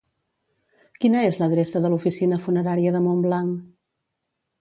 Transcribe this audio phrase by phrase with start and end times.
[1.03, 3.61] Quina és l'adreça de l'oficina funerària de Montblanc?